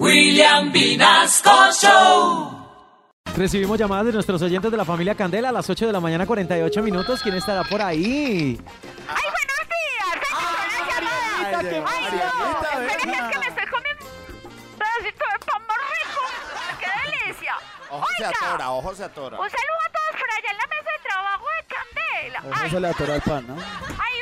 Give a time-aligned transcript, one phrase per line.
[0.00, 2.50] William Vinasco Show.
[3.36, 6.26] Recibimos llamadas de nuestros oyentes de la familia Candela a las 8 de la mañana,
[6.26, 7.20] 48 minutos.
[7.22, 8.58] ¿Quién estará por ahí?
[9.08, 10.18] ¡Ay, buenos días!
[10.32, 10.84] ¡Ay!
[10.88, 12.80] Marianita, qué ¡Ay, Marianita, no!
[12.80, 12.90] ven.
[12.90, 16.22] Esperen, es que me estoy comiendo un pedacito de pan más rico.
[16.80, 16.86] ¡Qué
[17.26, 17.54] delicia!
[17.90, 19.38] Ojo se Oiga, atora, ojo se atora.
[19.40, 22.56] un saludo a todos por allá en la mesa de trabajo de Candela.
[22.62, 23.54] Ay, se le atora el pan, ¿no?
[23.56, 24.13] ay,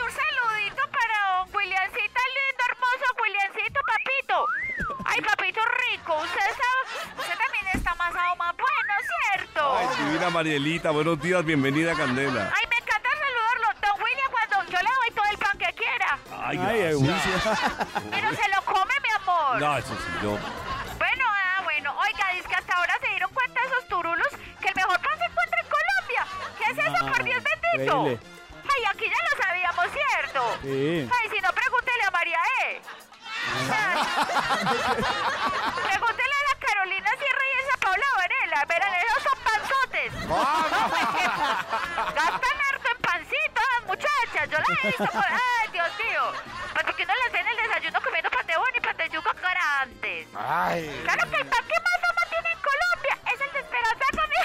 [10.04, 12.50] divina Marielita, buenos días, bienvenida a Candela.
[12.54, 16.18] Ay, me encanta saludarlo, don William, cuando yo le doy todo el pan que quiera.
[16.44, 17.42] Ay, Ay, gracias.
[18.10, 19.60] Pero se lo come, mi amor.
[19.60, 20.38] No, eso sí, yo.
[20.98, 24.28] Bueno, ah, bueno, oiga, es que hasta ahora se dieron cuenta esos turulos
[24.60, 26.26] que el mejor pan se encuentra en Colombia.
[26.58, 27.96] ¿Qué es eso, por Dios bendito?
[28.08, 28.20] increíble.
[28.64, 30.58] Ay, aquí ya lo sabíamos, ¿cierto?
[30.62, 31.08] Sí.
[31.10, 32.66] Ay, si no, pregúntele a María E.
[42.14, 44.48] Gastan harto en pancitos, muchachas.
[44.50, 45.24] Yo las he visto por...
[45.24, 46.32] Ay, Dios mío.
[46.72, 49.32] Pues porque no les den el desayuno comiendo pan de bono y pan de yuca
[49.82, 50.28] antes.
[50.34, 51.00] Ay.
[51.04, 54.42] Claro que el pan que más fama tiene en Colombia es el de Esperanza Comió.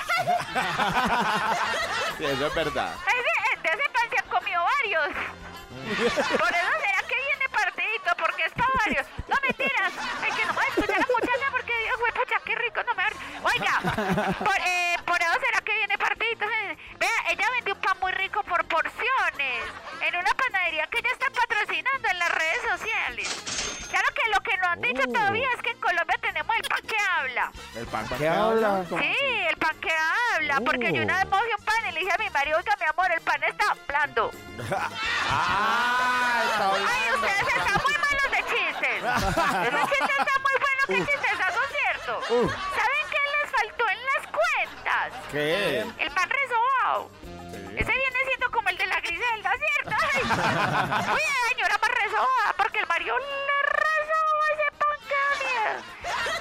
[2.18, 2.94] Sí, eso es verdad.
[3.08, 5.10] Ese, de ese pan se han comido varios.
[6.38, 9.06] Por eso será que viene partidito, porque es para varios.
[9.28, 9.94] No mentiras.
[10.28, 13.04] Es que no me escuchar la muchacha porque, güey, pucha, qué rico, no me
[13.44, 13.80] Oiga,
[14.40, 16.46] por, eh, por eso será que viene partidito.
[17.58, 19.64] Vendió un pan muy rico por porciones
[20.06, 23.88] en una panadería que ella está patrocinando en las redes sociales.
[23.90, 25.14] Claro que lo que no han dicho Oh.
[25.14, 27.52] todavía es que en Colombia tenemos el pan que habla.
[27.76, 28.86] El pan ¿Qué habla?
[28.90, 29.16] Sí,
[29.50, 29.92] el pan que
[30.36, 32.76] habla, porque yo una vez mojé un pan y le dije a mi marido, oiga,
[32.80, 34.32] mi amor, el pan está hablando.
[35.30, 39.04] Ah, está Ay, ustedes están muy malos de chistes.
[39.68, 42.22] Esos chistes están muy buenos, ¿qué chistes son cierto?
[42.76, 45.14] ¿Saben qué les faltó en las cuentas?
[45.32, 45.80] ¿Qué?
[46.00, 46.30] El pan
[47.78, 49.96] Ese viene siendo como el de la Griselda, ¿cierto?
[51.12, 51.78] Ay, señora
[52.56, 55.84] porque el Mario le resobó ese pan que da miedo.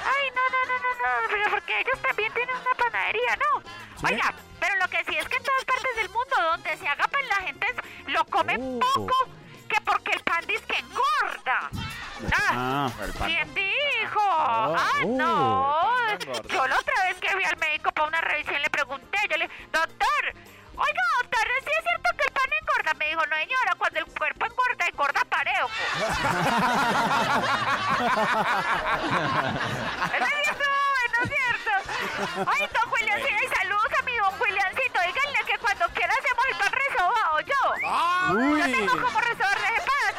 [0.05, 3.63] Ay, no, no, no, no, no, pero porque ellos también tienen una panadería, ¿no?
[4.09, 7.07] Oiga, pero lo que sí es que en todas partes del mundo donde se haga
[7.09, 7.67] pan la gente
[8.07, 8.81] lo come Oh.
[8.81, 9.15] poco,
[9.69, 11.71] que porque el pan dice que engorda.
[12.33, 12.53] Ah,
[12.89, 12.91] Ah.
[13.25, 14.21] ¿Quién dijo?
[14.23, 15.07] Ah, oh.
[15.07, 16.49] no.
[16.49, 18.56] Yo la otra vez que fui al médico para una revisión
[23.47, 25.67] señora, cuando el cuerpo engorda, engorda pareo.
[30.17, 30.33] Eso sí
[31.13, 31.71] ¿no es cierto?
[32.51, 34.99] Ay, don Julián, sí, saludos a mi don Juliancito.
[35.07, 37.55] Díganle que cuando quiera hacemos el pan resobado yo.
[37.87, 38.59] Ah, uy.
[38.59, 40.15] Yo tengo como resobar de paz.